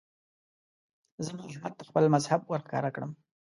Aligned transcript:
زه 1.25 1.31
به 1.37 1.43
احمد 1.49 1.73
ته 1.77 1.83
خپل 1.89 2.03
مذهب 2.13 2.41
ور 2.43 2.61
ښکاره 2.65 2.89
کړم. 2.95 3.11